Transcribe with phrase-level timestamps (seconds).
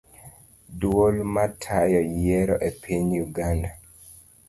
[0.79, 3.69] Duol matayo yiero epiny uganda